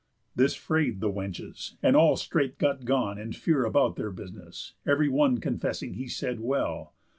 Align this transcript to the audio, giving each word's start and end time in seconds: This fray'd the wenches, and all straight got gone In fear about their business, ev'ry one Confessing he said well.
This 0.35 0.55
fray'd 0.55 0.99
the 0.99 1.11
wenches, 1.11 1.75
and 1.83 1.95
all 1.95 2.17
straight 2.17 2.57
got 2.57 2.85
gone 2.85 3.19
In 3.19 3.33
fear 3.33 3.63
about 3.65 3.97
their 3.97 4.09
business, 4.09 4.73
ev'ry 4.83 5.09
one 5.09 5.37
Confessing 5.37 5.93
he 5.93 6.07
said 6.07 6.39
well. 6.39 6.93